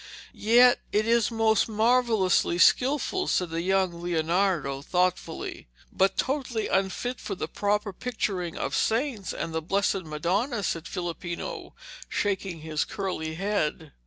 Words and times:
'Yet 0.33 0.79
it 0.91 1.07
is 1.07 1.29
most 1.29 1.69
marvellously 1.69 2.57
skilful,' 2.57 3.27
said 3.27 3.51
the 3.51 3.61
young 3.61 4.01
Leonardo 4.01 4.81
thoughtfully. 4.81 5.67
'But 5.91 6.17
totally 6.17 6.67
unfit 6.67 7.19
for 7.19 7.35
the 7.35 7.47
proper 7.47 7.93
picturing 7.93 8.57
of 8.57 8.75
saints 8.75 9.31
and 9.31 9.53
the 9.53 9.61
blessed 9.61 10.01
Madonna,' 10.03 10.63
said 10.63 10.87
Filippino, 10.87 11.75
shaking 12.09 12.61
his 12.61 12.83
curly 12.83 13.35
head. 13.35 13.91